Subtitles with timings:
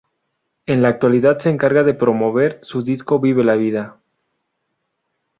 [0.65, 3.99] En la actualidad se encarga de promover su disco "Vive la vida".